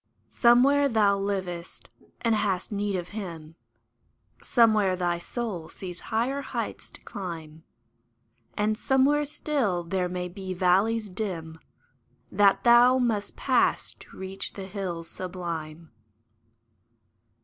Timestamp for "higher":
6.09-6.41